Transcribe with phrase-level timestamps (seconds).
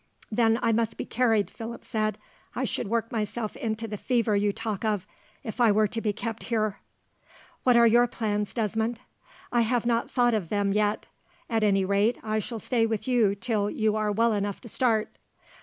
[0.31, 2.17] "Then I must be carried," Philip said.
[2.55, 5.05] "I should work myself into the fever you talk of,
[5.43, 6.79] if I were to be kept here.
[7.61, 8.99] "What are your plans, Desmond?"
[9.51, 11.05] "I have not thought of them, yet.
[11.51, 15.09] At any rate, I shall stay with you till you are well enough to start."